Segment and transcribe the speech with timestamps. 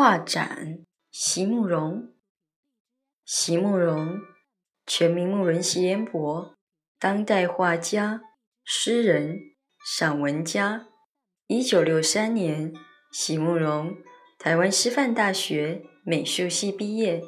[0.00, 0.78] 画展
[1.10, 2.12] 席慕容，
[3.24, 4.20] 席慕容，
[4.86, 6.54] 全名慕容席彦博，
[7.00, 8.20] 当代画家、
[8.62, 9.40] 诗人、
[9.84, 10.86] 散文家。
[11.48, 12.72] 一九六三年，
[13.10, 13.96] 席慕容
[14.38, 17.20] 台湾师范大学美术系毕业。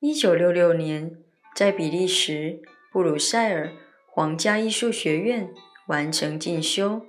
[0.00, 1.22] 一九六六年，
[1.54, 3.74] 在比利时布鲁塞尔
[4.10, 5.52] 皇家艺术学院
[5.88, 7.02] 完成进修，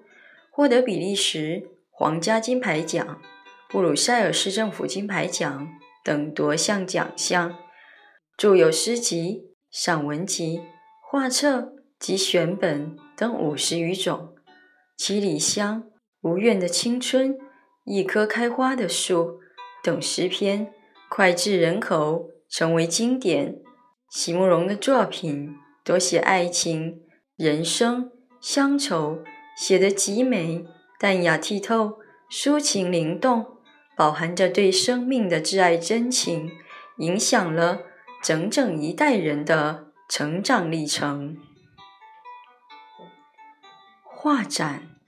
[0.52, 3.22] 获得比利时皇家金牌奖。
[3.70, 5.68] 布鲁塞尔市政府金牌奖
[6.02, 7.54] 等多项奖项，
[8.38, 10.62] 著有诗集、散文集、
[11.12, 14.36] 画册及选本等五十余种。
[14.96, 15.84] 七里香、
[16.22, 17.38] 无怨的青春、
[17.84, 19.42] 一棵开花的树
[19.84, 20.72] 等诗篇
[21.10, 23.58] 脍炙人口，成为经典。
[24.10, 27.02] 席慕容的作品多写爱情、
[27.36, 28.10] 人生、
[28.40, 29.20] 乡愁，
[29.58, 30.66] 写得极美、
[30.98, 31.98] 淡雅剔透、
[32.32, 33.57] 抒情灵动。
[33.98, 36.52] 饱含着对生命的挚爱真情，
[36.98, 37.82] 影响了
[38.22, 41.36] 整整一代人的成长历程。
[44.04, 45.00] 画展，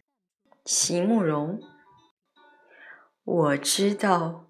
[0.66, 1.62] 席慕容。
[3.24, 4.48] 我知道，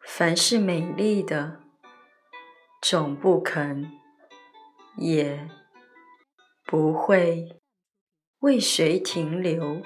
[0.00, 1.60] 凡是美丽的，
[2.82, 3.90] 总不肯，
[4.98, 5.48] 也
[6.66, 7.58] 不会
[8.40, 9.80] 为谁停留，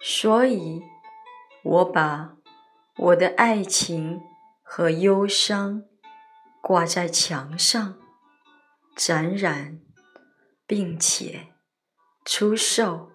[0.00, 0.82] 所以，
[1.62, 2.37] 我把。
[2.98, 4.20] 我的爱情
[4.62, 5.84] 和忧伤
[6.60, 7.96] 挂在墙上，
[8.96, 9.80] 展览，
[10.66, 11.54] 并且
[12.24, 13.12] 出售。